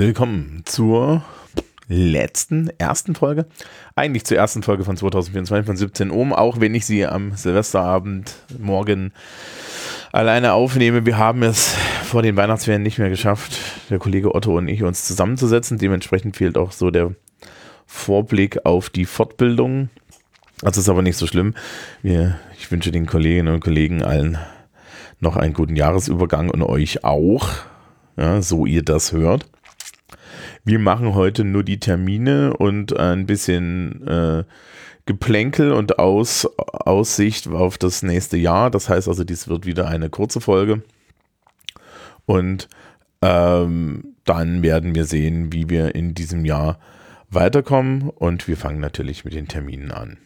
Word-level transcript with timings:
willkommen 0.00 0.62
zur 0.64 1.22
letzten, 1.86 2.70
ersten 2.78 3.14
Folge. 3.14 3.44
Eigentlich 3.94 4.24
zur 4.24 4.38
ersten 4.38 4.62
Folge 4.62 4.82
von 4.82 4.96
2024 4.96 5.66
von 5.66 5.76
17 5.76 6.10
Uhr, 6.10 6.38
auch 6.38 6.58
wenn 6.58 6.74
ich 6.74 6.86
sie 6.86 7.04
am 7.04 7.36
Silvesterabend 7.36 8.34
morgen 8.58 9.12
alleine 10.10 10.54
aufnehme. 10.54 11.04
Wir 11.04 11.18
haben 11.18 11.42
es 11.42 11.76
vor 12.02 12.22
den 12.22 12.38
Weihnachtsferien 12.38 12.82
nicht 12.82 12.98
mehr 12.98 13.10
geschafft, 13.10 13.58
der 13.90 13.98
Kollege 13.98 14.34
Otto 14.34 14.56
und 14.56 14.68
ich, 14.68 14.82
uns 14.84 15.04
zusammenzusetzen. 15.04 15.76
Dementsprechend 15.76 16.34
fehlt 16.34 16.56
auch 16.56 16.72
so 16.72 16.90
der 16.90 17.14
Vorblick 17.84 18.64
auf 18.64 18.88
die 18.88 19.04
Fortbildung. 19.04 19.90
Das 20.62 20.78
ist 20.78 20.88
aber 20.88 21.02
nicht 21.02 21.18
so 21.18 21.26
schlimm. 21.26 21.52
Ich 22.02 22.70
wünsche 22.70 22.90
den 22.90 23.04
Kolleginnen 23.04 23.52
und 23.52 23.60
Kollegen 23.60 24.02
allen 24.02 24.38
noch 25.18 25.36
einen 25.36 25.52
guten 25.52 25.76
Jahresübergang 25.76 26.48
und 26.48 26.62
euch 26.62 27.04
auch, 27.04 27.50
ja, 28.16 28.40
so 28.40 28.64
ihr 28.64 28.82
das 28.82 29.12
hört. 29.12 29.49
Wir 30.64 30.78
machen 30.78 31.14
heute 31.14 31.44
nur 31.44 31.64
die 31.64 31.80
Termine 31.80 32.56
und 32.56 32.96
ein 32.98 33.26
bisschen 33.26 34.06
äh, 34.06 34.44
Geplänkel 35.06 35.72
und 35.72 35.98
Aus, 35.98 36.46
Aussicht 36.56 37.48
auf 37.48 37.78
das 37.78 38.02
nächste 38.02 38.36
Jahr. 38.36 38.70
Das 38.70 38.88
heißt 38.88 39.08
also, 39.08 39.24
dies 39.24 39.48
wird 39.48 39.66
wieder 39.66 39.88
eine 39.88 40.10
kurze 40.10 40.40
Folge. 40.40 40.82
Und 42.26 42.68
ähm, 43.22 44.14
dann 44.24 44.62
werden 44.62 44.94
wir 44.94 45.04
sehen, 45.04 45.52
wie 45.52 45.68
wir 45.68 45.94
in 45.94 46.14
diesem 46.14 46.44
Jahr 46.44 46.78
weiterkommen. 47.30 48.08
Und 48.10 48.46
wir 48.46 48.56
fangen 48.56 48.80
natürlich 48.80 49.24
mit 49.24 49.34
den 49.34 49.48
Terminen 49.48 49.90
an. 49.90 50.18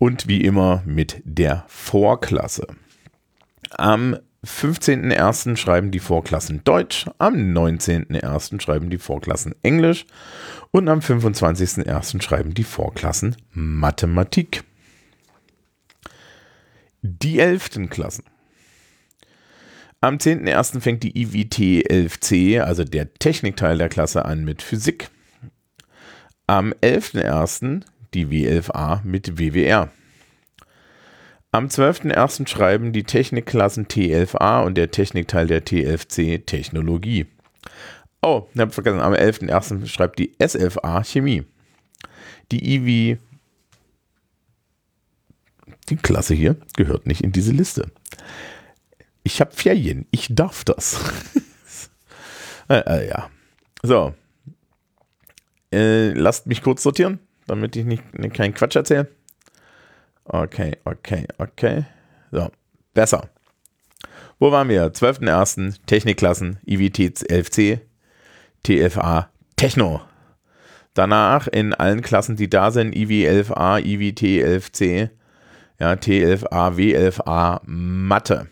Und 0.00 0.28
wie 0.28 0.40
immer 0.40 0.82
mit 0.86 1.20
der 1.24 1.66
Vorklasse. 1.68 2.66
Am 3.68 4.16
15.01. 4.46 5.58
schreiben 5.58 5.90
die 5.90 5.98
Vorklassen 5.98 6.64
Deutsch, 6.64 7.04
am 7.18 7.34
19.01. 7.34 8.62
schreiben 8.62 8.88
die 8.88 8.96
Vorklassen 8.96 9.54
Englisch 9.62 10.06
und 10.70 10.88
am 10.88 11.00
25.01. 11.00 12.22
schreiben 12.22 12.54
die 12.54 12.64
Vorklassen 12.64 13.36
Mathematik. 13.52 14.64
Die 17.02 17.38
11. 17.38 17.90
Klassen. 17.90 18.24
Am 20.00 20.16
10.01. 20.16 20.80
fängt 20.80 21.02
die 21.02 21.20
IWT 21.20 21.58
11c, 21.90 22.62
also 22.62 22.84
der 22.84 23.12
Technikteil 23.12 23.76
der 23.76 23.90
Klasse, 23.90 24.24
an 24.24 24.46
mit 24.46 24.62
Physik. 24.62 25.10
Am 26.46 26.72
11.01 26.80 27.82
die 28.14 28.26
W11a 28.26 29.02
mit 29.04 29.38
WWR. 29.38 29.90
Am 31.52 31.66
12.01. 31.66 32.46
schreiben 32.46 32.92
die 32.92 33.02
Technikklassen 33.02 33.86
T11a 33.86 34.64
und 34.64 34.76
der 34.76 34.90
Technikteil 34.90 35.48
der 35.48 35.64
T11c 35.64 36.46
Technologie. 36.46 37.26
Oh, 38.22 38.46
ich 38.54 38.60
habe 38.60 38.70
vergessen, 38.70 39.00
am 39.00 39.14
11.01. 39.14 39.86
schreibt 39.86 40.18
die 40.18 40.36
S11a 40.36 41.04
Chemie. 41.04 41.44
Die 42.52 42.76
IW, 42.76 43.16
die 45.88 45.96
Klasse 45.96 46.34
hier, 46.34 46.56
gehört 46.76 47.06
nicht 47.06 47.22
in 47.22 47.32
diese 47.32 47.52
Liste. 47.52 47.90
Ich 49.22 49.40
habe 49.40 49.52
Ferien, 49.52 50.06
ich 50.10 50.28
darf 50.30 50.64
das. 50.64 51.00
äh, 52.68 52.78
äh, 52.78 53.08
ja. 53.08 53.30
So. 53.82 54.14
Äh, 55.72 56.12
lasst 56.12 56.46
mich 56.46 56.62
kurz 56.62 56.82
sortieren 56.82 57.18
damit 57.46 57.76
ich 57.76 57.84
nicht, 57.84 58.18
nicht 58.18 58.34
keinen 58.34 58.54
Quatsch 58.54 58.76
erzähle. 58.76 59.08
Okay, 60.24 60.76
okay, 60.84 61.26
okay. 61.38 61.84
So, 62.30 62.50
besser. 62.94 63.28
Wo 64.38 64.52
waren 64.52 64.68
wir? 64.68 64.92
12.01. 64.92 65.80
Technikklassen, 65.86 66.58
IWT 66.64 66.98
11c, 67.30 67.80
TFA 68.62 69.28
Techno. 69.56 70.00
Danach 70.94 71.46
in 71.46 71.74
allen 71.74 72.00
Klassen, 72.02 72.36
die 72.36 72.48
da 72.48 72.70
sind, 72.70 72.94
IW11A, 72.94 73.84
IWT 73.84 74.22
11c, 74.22 75.10
ja, 75.78 75.92
T11A, 75.92 76.74
W11A 76.76 77.60
Mathe. 77.64 78.48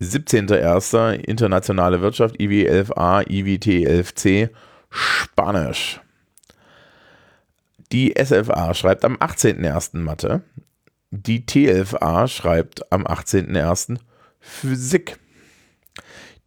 17.01. 0.00 1.14
Internationale 1.14 2.00
Wirtschaft, 2.00 2.36
IW11A, 2.40 3.28
IWT 3.28 3.66
11c 3.88 4.50
Spanisch. 4.90 6.00
Die 7.94 8.12
SFA 8.20 8.74
schreibt 8.74 9.04
am 9.04 9.14
18.01. 9.18 9.98
Mathe. 9.98 10.42
Die 11.12 11.42
T11A 11.42 12.26
schreibt 12.26 12.90
am 12.92 13.06
18.01. 13.06 13.98
Physik. 14.40 15.16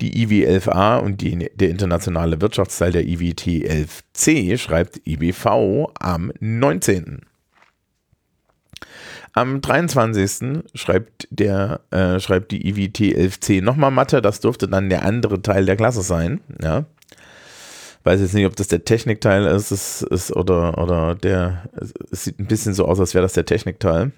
Die 0.01 0.27
IW11A 0.27 0.97
und 0.97 1.21
die, 1.21 1.49
der 1.55 1.69
internationale 1.69 2.41
Wirtschaftsteil 2.41 2.91
der 2.91 3.05
IWT11C 3.05 4.57
schreibt 4.57 5.07
IBV 5.07 5.87
am 5.97 6.33
19. 6.41 7.21
Am 9.31 9.61
23. 9.61 10.63
schreibt, 10.73 11.29
der, 11.31 11.79
äh, 11.91 12.19
schreibt 12.19 12.51
die 12.51 12.73
IWT11C 12.73 13.63
nochmal 13.63 13.91
Mathe. 13.91 14.21
Das 14.21 14.41
dürfte 14.41 14.67
dann 14.67 14.89
der 14.89 15.05
andere 15.05 15.41
Teil 15.41 15.65
der 15.65 15.77
Klasse 15.77 16.01
sein. 16.01 16.41
Ja 16.61 16.83
weiß 18.07 18.21
jetzt 18.21 18.33
nicht, 18.33 18.45
ob 18.45 18.55
das 18.55 18.69
der 18.69 18.85
Technikteil 18.85 19.45
ist, 19.45 19.71
ist, 19.71 20.01
ist 20.01 20.33
oder, 20.33 20.77
oder 20.77 21.13
der, 21.13 21.69
es 22.09 22.23
sieht 22.23 22.39
ein 22.39 22.47
bisschen 22.47 22.73
so 22.73 22.85
aus, 22.85 23.01
als 23.01 23.13
wäre 23.13 23.21
das 23.21 23.33
der 23.33 23.45
Technikteil. 23.45 24.13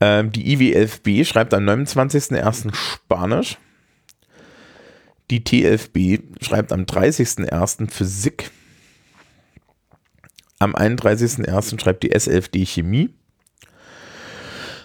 Ähm, 0.00 0.32
die 0.32 0.56
IW11B 0.56 1.24
schreibt 1.24 1.54
am 1.54 1.64
29.01. 1.64 2.74
Spanisch. 2.74 3.56
Die 5.30 5.42
T11B 5.42 6.22
schreibt 6.42 6.72
am 6.72 6.82
30.01. 6.82 7.88
Physik. 7.88 8.50
Am 10.58 10.74
31.01. 10.74 11.80
schreibt 11.80 12.02
die 12.02 12.12
S11D 12.12 12.66
Chemie. 12.66 13.10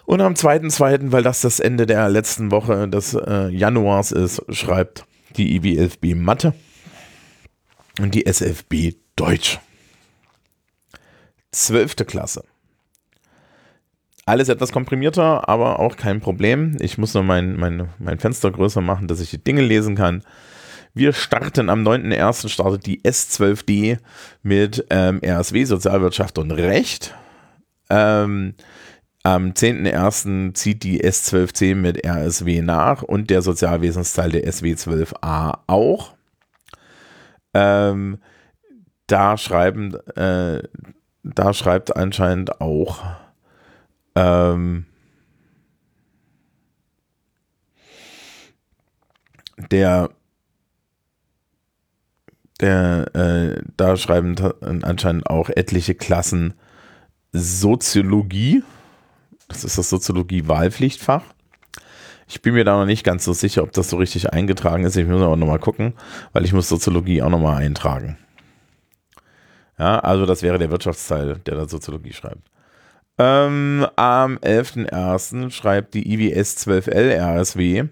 Und 0.06 0.22
am 0.22 0.34
2.2., 0.34 1.12
weil 1.12 1.24
das 1.24 1.42
das 1.42 1.60
Ende 1.60 1.88
der 1.88 2.10
letzten 2.10 2.52
Woche 2.52 2.88
des 2.88 3.16
äh, 3.16 3.50
Januars 3.50 4.12
ist, 4.12 4.44
schreibt 4.50 5.06
die 5.36 5.60
IW11B 5.60 6.16
Mathe 6.16 6.54
und 8.00 8.16
die 8.16 8.26
SFB 8.26 8.94
Deutsch. 9.16 9.60
Zwölfte 11.52 12.06
Klasse. 12.06 12.44
Alles 14.26 14.50
etwas 14.50 14.72
komprimierter, 14.72 15.48
aber 15.48 15.80
auch 15.80 15.98
kein 15.98 16.20
Problem. 16.20 16.78
Ich 16.82 16.98
muss 16.98 17.14
nur 17.14 17.24
mein, 17.24 17.56
mein, 17.58 17.90
mein 18.00 18.20
Fenster 18.20 18.52
größer 18.52 18.82
machen, 18.82 19.08
dass 19.08 19.22
ich 19.22 19.30
die 19.30 19.44
Dinge 19.44 19.62
lesen 19.62 19.96
kann. 19.96 20.24
Wir 20.96 21.14
starten 21.14 21.70
am 21.70 21.86
9.1. 21.86 22.50
startet 22.50 22.86
die 22.86 23.02
S12D 23.02 24.00
mit 24.42 24.86
ähm, 24.90 25.22
RSW, 25.24 25.66
Sozialwirtschaft 25.66 26.38
und 26.40 26.52
Recht. 26.52 27.14
Ähm, 27.90 28.56
am 29.22 29.52
10.1. 29.52 30.54
zieht 30.54 30.84
die 30.84 31.04
S12C 31.04 31.76
mit 31.76 32.06
RSW 32.06 32.62
nach 32.62 33.04
und 33.04 33.30
der 33.30 33.42
Sozialwesensteil 33.42 34.32
der 34.32 34.46
SW12A 34.46 35.60
auch. 35.68 36.15
Ähm, 37.58 38.18
da 39.08 39.38
schreiben, 39.38 39.96
äh, 40.18 40.62
da 41.24 41.54
schreibt 41.54 41.96
anscheinend 41.96 42.60
auch 42.60 43.02
ähm, 44.16 44.86
der 49.72 50.10
der 52.60 53.16
äh, 53.16 53.62
da 53.78 53.96
schreiben 53.96 54.36
anscheinend 54.84 55.30
auch 55.30 55.50
etliche 55.50 55.96
Klassen 55.96 56.56
Soziologie. 57.32 58.64
Das 59.48 59.64
ist 59.64 59.78
das 59.78 59.90
Soziologie-Wahlpflichtfach. 59.90 61.35
Ich 62.28 62.42
bin 62.42 62.54
mir 62.54 62.64
da 62.64 62.78
noch 62.78 62.86
nicht 62.86 63.04
ganz 63.04 63.24
so 63.24 63.34
sicher, 63.34 63.64
ob 63.64 63.72
das 63.72 63.90
so 63.90 63.98
richtig 63.98 64.32
eingetragen 64.34 64.84
ist. 64.84 64.96
Ich 64.96 65.08
muss 65.08 65.22
aber 65.22 65.36
nochmal 65.36 65.60
gucken, 65.60 65.94
weil 66.34 66.46
ich 66.46 66.54
muss 66.54 66.70
Soziologie 66.70 67.22
auch 67.22 67.30
nochmal 67.30 67.64
eintragen. 67.64 68.18
Ja, 69.78 70.00
also 70.00 70.26
das 70.26 70.42
wäre 70.42 70.58
der 70.58 70.72
Wirtschaftsteil, 70.72 71.40
der 71.46 71.56
da 71.56 71.68
Soziologie 71.68 72.14
schreibt. 72.14 72.42
Ähm, 73.18 73.86
am 73.96 74.38
11.01. 74.38 75.52
schreibt 75.52 75.94
die 75.94 76.12
IWS 76.14 76.68
12L 76.68 77.18
RSW 77.18 77.88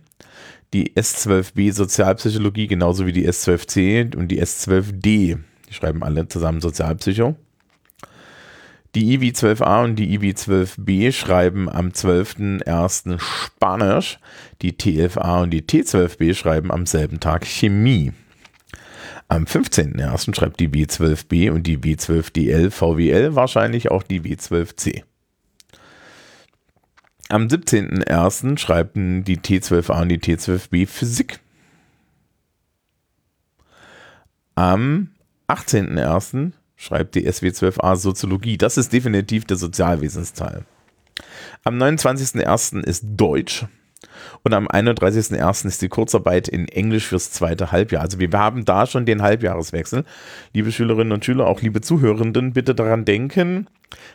die 0.73 0.95
S12B 0.95 1.71
Sozialpsychologie 1.71 2.67
genauso 2.67 3.05
wie 3.05 3.11
die 3.11 3.27
S12C 3.29 4.15
und 4.15 4.29
die 4.29 4.41
S12D. 4.41 5.37
Die 5.69 5.73
schreiben 5.73 6.03
alle 6.03 6.27
zusammen 6.27 6.61
Sozialpsycho. 6.61 7.35
Die 8.95 9.17
IW12A 9.17 9.83
und 9.83 9.95
die 9.95 10.19
IW12B 10.19 11.11
schreiben 11.11 11.67
am 11.67 11.89
12.01. 11.89 13.19
Spanisch. 13.19 14.19
Die 14.61 14.73
T11A 14.73 15.43
und 15.43 15.49
die 15.49 15.63
T12B 15.63 16.35
schreiben 16.35 16.71
am 16.71 16.85
selben 16.85 17.19
Tag 17.19 17.45
Chemie. 17.45 18.13
Am 19.29 19.45
15.01. 19.45 20.35
schreibt 20.35 20.59
die 20.59 20.69
W12B 20.69 21.49
und 21.49 21.65
die 21.65 21.79
W12DL 21.79 22.69
VWL 22.69 23.35
wahrscheinlich 23.35 23.89
auch 23.89 24.03
die 24.03 24.21
W12C. 24.21 25.01
Am 27.29 27.47
17.01. 27.47 28.59
schreiben 28.59 29.23
die 29.23 29.37
T12a 29.37 30.03
und 30.03 30.09
die 30.09 30.19
T12b 30.19 30.85
Physik. 30.85 31.39
Am 34.53 35.09
18.01. 35.47 36.51
schreibt 36.83 37.15
die 37.15 37.27
SW12a 37.27 37.95
Soziologie. 37.95 38.57
Das 38.57 38.77
ist 38.77 38.91
definitiv 38.91 39.45
der 39.45 39.57
Sozialwesensteil. 39.57 40.65
Am 41.63 41.77
29.01. 41.81 42.83
ist 42.83 43.05
Deutsch. 43.05 43.65
Und 44.43 44.53
am 44.53 44.67
31.01. 44.67 45.67
ist 45.67 45.81
die 45.81 45.87
Kurzarbeit 45.87 46.49
in 46.49 46.67
Englisch 46.67 47.07
fürs 47.07 47.31
zweite 47.31 47.71
Halbjahr. 47.71 48.01
Also 48.01 48.19
wir 48.19 48.29
haben 48.33 48.65
da 48.65 48.85
schon 48.85 49.05
den 49.05 49.21
Halbjahreswechsel. 49.21 50.03
Liebe 50.53 50.71
Schülerinnen 50.71 51.13
und 51.13 51.23
Schüler, 51.23 51.47
auch 51.47 51.61
liebe 51.61 51.79
Zuhörenden, 51.79 52.51
bitte 52.51 52.75
daran 52.75 53.05
denken, 53.05 53.67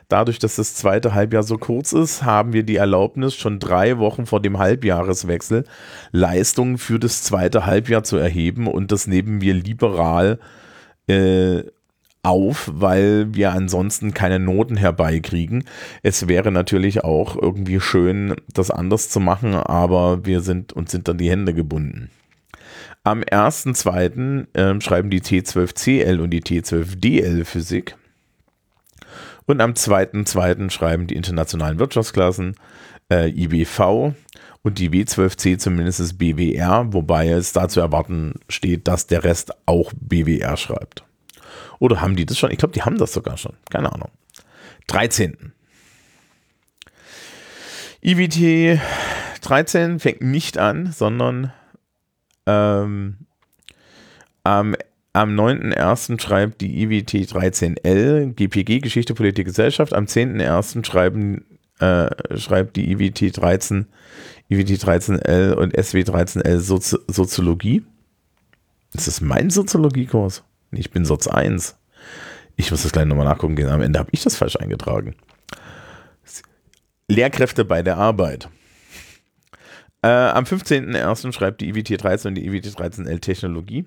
dadurch, 0.09 0.39
dass 0.39 0.57
das 0.57 0.75
zweite 0.75 1.15
Halbjahr 1.15 1.43
so 1.43 1.57
kurz 1.57 1.95
ist, 1.95 2.23
haben 2.23 2.53
wir 2.53 2.65
die 2.65 2.77
Erlaubnis, 2.77 3.35
schon 3.35 3.59
drei 3.59 3.97
Wochen 3.97 4.27
vor 4.27 4.43
dem 4.43 4.59
Halbjahreswechsel 4.59 5.65
Leistungen 6.13 6.77
für 6.77 6.99
das 6.99 7.23
zweite 7.23 7.65
Halbjahr 7.65 8.05
zu 8.05 8.19
erheben 8.19 8.67
und 8.67 8.93
das 8.93 9.07
nehmen 9.07 9.41
wir 9.41 9.55
liberal 9.55 10.39
äh, 11.09 11.63
auf, 12.23 12.71
weil 12.73 13.35
wir 13.35 13.53
ansonsten 13.53 14.13
keine 14.13 14.39
Noten 14.39 14.77
herbeikriegen. 14.77 15.65
Es 16.03 16.29
wäre 16.29 16.53
natürlich 16.53 17.05
auch 17.05 17.37
irgendwie 17.37 17.81
schön, 17.81 18.35
das 18.53 18.71
anders 18.71 19.09
zu 19.09 19.21
machen, 19.21 19.55
aber 19.55 20.27
wir 20.27 20.41
sind 20.41 20.73
uns 20.73 20.91
sind 20.91 21.09
dann 21.09 21.19
die 21.19 21.31
Hände 21.31 21.55
gebunden. 21.55 22.11
Am 23.05 23.21
1.2. 23.21 24.47
Äh, 24.55 24.81
schreiben 24.81 25.11
die 25.11 25.23
T12CL 25.23 26.21
und 26.21 26.31
die 26.31 26.43
T12DL 26.43 27.45
Physik. 27.45 27.97
Und 29.47 29.63
am 29.63 29.73
2.2. 29.73 30.71
schreiben 30.71 31.07
die 31.07 31.15
internationalen 31.15 31.79
Wirtschaftsklassen 31.79 32.55
äh, 33.11 33.31
IBV 33.31 34.13
und 34.63 34.79
die 34.79 34.91
W12C 34.91 35.57
zumindest 35.57 36.19
BWR, 36.19 36.93
wobei 36.93 37.29
es 37.29 37.53
da 37.55 37.69
zu 37.69 37.81
erwarten 37.81 38.35
steht, 38.49 38.89
dass 38.89 39.07
der 39.07 39.25
Rest 39.25 39.53
auch 39.65 39.93
BWR 39.99 40.57
schreibt. 40.59 41.08
Oder 41.79 42.01
haben 42.01 42.17
die 42.17 42.27
das 42.27 42.39
schon? 42.39 42.51
Ich 42.51 42.59
glaube, 42.59 42.75
die 42.75 42.83
haben 42.83 42.99
das 42.99 43.13
sogar 43.13 43.37
schon. 43.37 43.55
Keine 43.71 43.93
Ahnung. 43.93 44.11
13. 44.89 45.53
IWT 48.01 48.81
13 49.41 49.99
fängt 49.99 50.21
nicht 50.21 50.59
an, 50.59 50.93
sondern 50.93 51.53
ähm, 52.47 53.17
am, 54.45 54.77
am 55.13 55.31
9.1. 55.31 56.21
schreibt 56.21 56.61
die 56.61 56.83
IWT 56.83 57.31
13L, 57.33 58.33
GPG, 58.35 58.81
Geschichte, 58.81 59.15
Politik, 59.15 59.47
Gesellschaft. 59.47 59.93
Am 59.93 60.05
10.1. 60.05 60.85
schreiben 60.85 61.45
äh, 61.81 62.39
schreibt 62.39 62.77
die 62.77 62.91
IWT 62.93 63.37
13, 63.37 63.87
IWT 64.49 64.71
13L 64.71 65.53
und 65.53 65.77
SW 65.77 66.01
13L 66.01 66.59
Sozi 66.59 66.97
Soziologie. 67.09 67.85
Ist 68.95 69.07
das 69.07 69.21
mein 69.21 69.51
Soziologiekurs? 69.51 70.43
Ich 70.73 70.91
bin 70.91 71.05
Soz 71.05 71.27
1. 71.27 71.77
Ich 72.57 72.71
muss 72.71 72.83
das 72.83 72.93
gleich 72.93 73.07
nochmal 73.07 73.27
nachgucken 73.27 73.57
gehen. 73.57 73.69
Am 73.69 73.83
Ende 73.83 73.99
habe 73.99 74.11
ich 74.13 74.23
das 74.23 74.37
falsch 74.37 74.57
eingetragen. 74.57 75.15
Lehrkräfte 77.09 77.65
bei 77.65 77.83
der 77.83 77.97
Arbeit. 77.97 78.49
Äh, 80.03 80.09
am 80.09 80.45
15.01. 80.45 81.33
schreibt 81.33 81.61
die 81.61 81.69
IWT 81.71 82.03
13 82.03 82.31
und 82.31 82.35
die 82.35 82.47
IWT 82.47 82.67
13L 82.67 83.21
Technologie. 83.21 83.87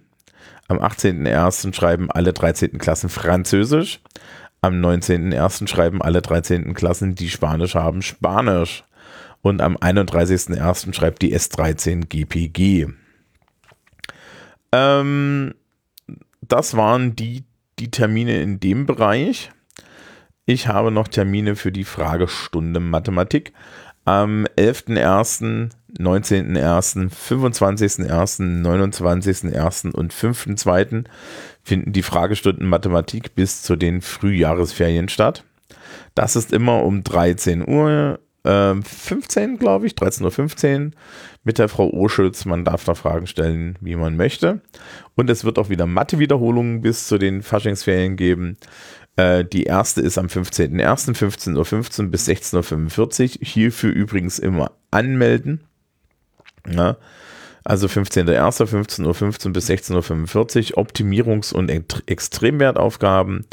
Am 0.68 0.80
18.01. 0.80 1.74
schreiben 1.74 2.12
alle 2.12 2.34
13. 2.34 2.78
Klassen 2.78 3.10
Französisch. 3.10 4.02
Am 4.62 4.76
19.01. 4.76 5.68
schreiben 5.68 6.02
alle 6.02 6.22
13. 6.22 6.74
Klassen, 6.74 7.16
die 7.16 7.30
Spanisch 7.30 7.76
haben, 7.76 8.02
Spanisch. 8.02 8.84
Und 9.42 9.62
am 9.62 9.76
31.01. 9.78 10.94
schreibt 10.94 11.22
die 11.22 11.36
S13 11.36 12.06
GPG. 12.06 12.88
Ähm, 14.72 15.54
das 16.42 16.76
waren 16.76 17.16
die, 17.16 17.44
die 17.80 17.92
Termine 17.92 18.42
in 18.42 18.60
dem 18.60 18.86
Bereich. 18.86 19.52
Ich 20.46 20.68
habe 20.68 20.92
noch 20.92 21.08
Termine 21.08 21.56
für 21.56 21.72
die 21.72 21.84
Fragestunde 21.84 22.80
Mathematik. 22.80 23.54
Am 24.04 24.46
11.01., 24.58 25.70
19.01., 26.00 27.12
25.01., 27.12 28.64
29.01. 28.64 29.92
und 29.92 30.14
5.02. 30.14 31.06
finden 31.64 31.94
die 31.94 32.02
Fragestunden 32.02 32.68
Mathematik 32.68 33.36
bis 33.36 33.62
zu 33.62 33.76
den 33.76 34.02
Frühjahresferien 34.02 35.08
statt. 35.08 35.44
Das 36.16 36.36
ist 36.36 36.52
immer 36.52 36.84
um 36.84 37.04
13 37.04 37.68
Uhr 37.68 38.20
15, 38.44 39.44
ähm, 39.44 39.60
glaube 39.60 39.86
ich, 39.86 39.94
13.15 39.94 40.86
Uhr 40.86 40.92
mit 41.44 41.60
der 41.60 41.70
Frau 41.70 41.90
Urschütz. 41.90 42.46
Man 42.46 42.66
darf 42.66 42.84
da 42.86 42.96
Fragen 42.96 43.28
stellen, 43.28 43.78
wie 43.82 43.96
man 43.96 44.18
möchte. 44.18 44.62
Und 45.16 45.30
es 45.30 45.44
wird 45.44 45.60
auch 45.60 45.70
wieder 45.70 45.86
Mathe-Wiederholungen 45.86 46.82
bis 46.82 47.08
zu 47.08 47.18
den 47.18 47.44
Faschingsferien 47.44 48.16
geben. 48.16 48.58
Äh, 49.16 49.46
die 49.46 49.64
erste 49.64 50.02
ist 50.02 50.18
am 50.18 50.28
15.01. 50.28 51.16
15.15 51.16 51.56
Uhr 51.56 51.66
15 51.66 52.12
bis 52.12 52.28
16.45 52.28 53.22
Uhr. 53.40 53.46
Hierfür 53.46 53.92
übrigens 53.92 54.40
immer 54.40 54.72
anmelden. 54.90 55.62
Ja. 56.68 56.98
Also 57.64 57.88
15.01. 57.88 58.66
15.15 58.66 59.06
Uhr 59.06 59.14
15 59.14 59.54
bis 59.54 59.70
16.45 59.70 60.72
Uhr 60.72 60.78
Optimierungs- 60.80 61.54
und 61.54 61.70
Extremwertaufgaben. 61.70 63.46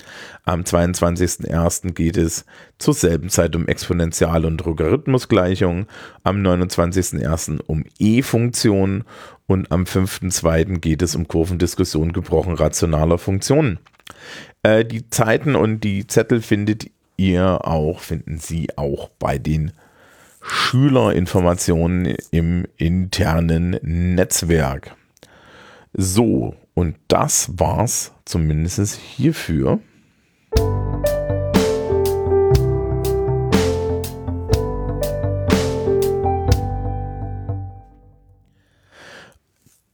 Am 0.45 0.63
22.01. 0.63 1.93
geht 1.93 2.17
es 2.17 2.47
zur 2.79 2.95
selben 2.95 3.29
Zeit 3.29 3.55
um 3.55 3.67
Exponential- 3.67 4.47
und 4.47 4.65
Logarithmusgleichungen. 4.65 5.87
Am 6.25 6.43
29.01. 6.43 7.61
um 7.67 7.85
E-Funktionen 7.99 9.05
und 9.47 9.71
am 9.71 9.85
5.2. 9.85 10.79
geht 10.79 11.03
es 11.03 11.15
um 11.15 11.29
Kurvendiskussion 11.29 12.13
gebrochen 12.13 12.55
rationaler 12.55 13.19
Funktionen. 13.19 13.79
Äh, 14.63 14.85
die 14.85 15.09
Zeiten 15.11 15.55
und 15.55 15.81
die 15.85 16.07
Zettel 16.07 16.41
findet 16.41 16.91
ihr 17.17 17.67
auch, 17.67 18.01
finden 18.01 18.39
Sie 18.39 18.69
auch 18.77 19.11
bei 19.19 19.39
den 19.39 19.73
Schülerinformationen 20.51 22.17
im 22.31 22.67
internen 22.77 23.79
Netzwerk. 23.83 24.97
So, 25.93 26.55
und 26.75 26.97
das 27.09 27.59
war's 27.59 28.13
zumindest 28.25 28.97
hierfür. 28.97 29.81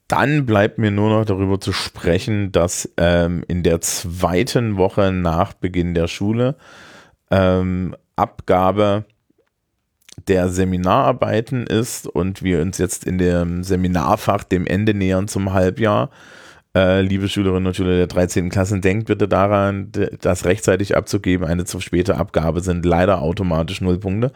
Dann 0.08 0.46
bleibt 0.46 0.78
mir 0.78 0.92
nur 0.92 1.11
noch 1.11 1.25
darüber 1.25 1.58
zu 1.58 1.73
sprechen, 1.73 2.52
dass 2.52 2.92
ähm, 2.96 3.44
in 3.49 3.64
der 3.64 3.80
zweiten 3.80 4.76
Woche 4.76 5.11
nach 5.11 5.54
Beginn 5.54 5.94
der 5.94 6.06
Schule 6.06 6.56
ähm, 7.30 7.96
Abgabe 8.14 9.06
der 10.28 10.49
Seminararbeiten 10.49 11.66
ist 11.66 12.06
und 12.06 12.42
wir 12.42 12.61
uns 12.61 12.78
jetzt 12.78 13.04
in 13.04 13.18
dem 13.18 13.62
Seminarfach 13.62 14.44
dem 14.44 14.66
Ende 14.66 14.94
nähern 14.94 15.28
zum 15.28 15.52
Halbjahr. 15.52 16.11
Äh, 16.76 17.02
liebe 17.02 17.28
Schülerinnen 17.28 17.68
und 17.68 17.76
Schüler 17.76 17.97
der 17.97 18.09
13. 18.09 18.49
Klassen, 18.49 18.80
denkt 18.80 19.06
bitte 19.06 19.28
daran, 19.28 19.92
das 20.21 20.44
rechtzeitig 20.44 20.97
abzugeben. 20.97 21.47
Eine 21.47 21.64
zu 21.64 21.78
späte 21.78 22.16
Abgabe 22.16 22.62
sind 22.62 22.85
leider 22.85 23.23
automatisch 23.23 23.80
Nullpunkte. 23.80 24.33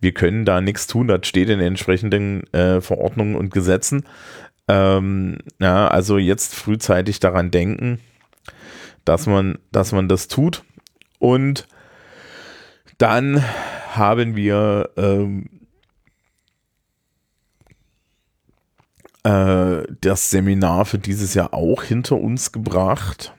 Wir 0.00 0.12
können 0.12 0.46
da 0.46 0.62
nichts 0.62 0.86
tun, 0.86 1.08
das 1.08 1.26
steht 1.26 1.50
in 1.50 1.58
den 1.58 1.68
entsprechenden 1.68 2.50
äh, 2.54 2.80
Verordnungen 2.80 3.34
und 3.36 3.52
Gesetzen. 3.52 4.04
Ähm, 4.68 5.38
ja, 5.60 5.88
also 5.88 6.16
jetzt 6.16 6.54
frühzeitig 6.54 7.20
daran 7.20 7.50
denken, 7.50 7.98
dass 9.04 9.26
man, 9.26 9.58
dass 9.70 9.92
man 9.92 10.08
das 10.08 10.28
tut. 10.28 10.62
Und 11.18 11.68
dann 12.96 13.44
haben 13.96 14.36
wir 14.36 14.90
ähm, 14.96 15.48
äh, 19.24 19.82
das 20.00 20.30
Seminar 20.30 20.84
für 20.84 20.98
dieses 20.98 21.34
Jahr 21.34 21.54
auch 21.54 21.82
hinter 21.82 22.16
uns 22.16 22.52
gebracht. 22.52 23.34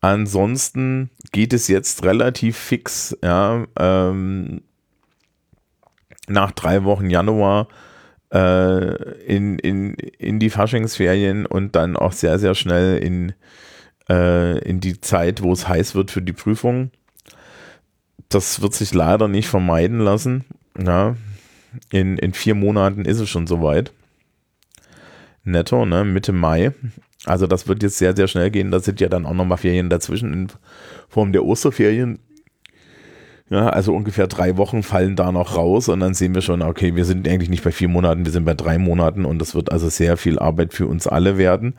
Ansonsten 0.00 1.10
geht 1.32 1.52
es 1.52 1.68
jetzt 1.68 2.04
relativ 2.04 2.56
fix, 2.56 3.16
ja, 3.22 3.66
ähm, 3.78 4.62
nach 6.28 6.52
drei 6.52 6.84
Wochen 6.84 7.08
Januar 7.08 7.68
äh, 8.32 9.24
in, 9.24 9.58
in, 9.58 9.94
in 9.94 10.38
die 10.38 10.50
Faschingsferien 10.50 11.46
und 11.46 11.76
dann 11.76 11.96
auch 11.96 12.12
sehr, 12.12 12.38
sehr 12.38 12.54
schnell 12.54 12.98
in, 12.98 13.32
äh, 14.08 14.58
in 14.58 14.80
die 14.80 15.00
Zeit, 15.00 15.42
wo 15.42 15.52
es 15.52 15.68
heiß 15.68 15.94
wird 15.94 16.10
für 16.10 16.22
die 16.22 16.32
Prüfung 16.32 16.90
das 18.28 18.60
wird 18.60 18.74
sich 18.74 18.92
leider 18.94 19.28
nicht 19.28 19.48
vermeiden 19.48 20.00
lassen. 20.00 20.44
Ja, 20.78 21.16
in, 21.90 22.18
in 22.18 22.32
vier 22.32 22.54
Monaten 22.54 23.04
ist 23.04 23.20
es 23.20 23.28
schon 23.28 23.46
soweit. 23.46 23.92
Netto, 25.44 25.86
ne, 25.86 26.04
Mitte 26.04 26.32
Mai. 26.32 26.72
Also 27.24 27.46
das 27.46 27.68
wird 27.68 27.82
jetzt 27.82 27.98
sehr, 27.98 28.14
sehr 28.14 28.28
schnell 28.28 28.50
gehen. 28.50 28.70
Da 28.70 28.80
sind 28.80 29.00
ja 29.00 29.08
dann 29.08 29.26
auch 29.26 29.34
nochmal 29.34 29.58
Ferien 29.58 29.90
dazwischen 29.90 30.32
in 30.32 30.48
Form 31.08 31.32
der 31.32 31.44
Osterferien. 31.44 32.18
Ja, 33.48 33.68
also 33.68 33.94
ungefähr 33.94 34.26
drei 34.26 34.56
Wochen 34.56 34.82
fallen 34.82 35.14
da 35.14 35.30
noch 35.30 35.56
raus 35.56 35.88
und 35.88 36.00
dann 36.00 36.14
sehen 36.14 36.34
wir 36.34 36.42
schon, 36.42 36.62
okay, 36.62 36.96
wir 36.96 37.04
sind 37.04 37.28
eigentlich 37.28 37.48
nicht 37.48 37.62
bei 37.62 37.70
vier 37.70 37.86
Monaten, 37.86 38.24
wir 38.24 38.32
sind 38.32 38.44
bei 38.44 38.54
drei 38.54 38.76
Monaten 38.76 39.24
und 39.24 39.38
das 39.38 39.54
wird 39.54 39.70
also 39.70 39.88
sehr 39.88 40.16
viel 40.16 40.40
Arbeit 40.40 40.74
für 40.74 40.88
uns 40.88 41.06
alle 41.06 41.38
werden. 41.38 41.74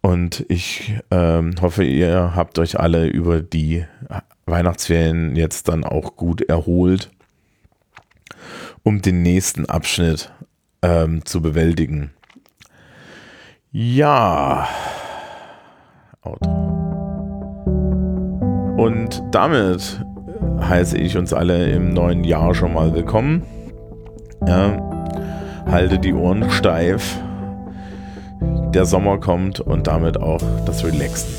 Und 0.00 0.46
ich 0.48 0.94
ähm, 1.10 1.54
hoffe, 1.60 1.82
ihr 1.82 2.34
habt 2.36 2.58
euch 2.60 2.78
alle 2.78 3.08
über 3.08 3.40
die 3.42 3.84
Weihnachtsferien 4.50 5.36
jetzt 5.36 5.68
dann 5.68 5.84
auch 5.84 6.16
gut 6.16 6.42
erholt, 6.42 7.10
um 8.82 9.02
den 9.02 9.22
nächsten 9.22 9.66
Abschnitt 9.66 10.32
ähm, 10.82 11.24
zu 11.24 11.42
bewältigen. 11.42 12.12
Ja. 13.72 14.68
Und 18.76 19.22
damit 19.30 20.04
heiße 20.60 20.98
ich 20.98 21.16
uns 21.16 21.32
alle 21.32 21.70
im 21.70 21.92
neuen 21.92 22.24
Jahr 22.24 22.54
schon 22.54 22.74
mal 22.74 22.94
willkommen. 22.94 23.42
Ja, 24.46 24.76
halte 25.66 25.98
die 25.98 26.14
Ohren 26.14 26.50
steif. 26.50 27.18
Der 28.74 28.86
Sommer 28.86 29.18
kommt 29.18 29.60
und 29.60 29.86
damit 29.86 30.16
auch 30.18 30.40
das 30.64 30.84
Relaxen. 30.84 31.34